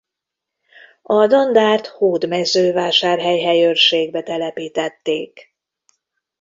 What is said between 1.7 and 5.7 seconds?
Hódmezővásárhely helyőrségbe telepítették.